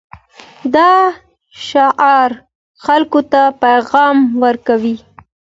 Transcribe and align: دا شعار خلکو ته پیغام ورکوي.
دا 0.75 0.91
شعار 1.67 2.31
خلکو 2.85 3.19
ته 3.31 3.41
پیغام 3.63 4.17
ورکوي. 4.43 4.95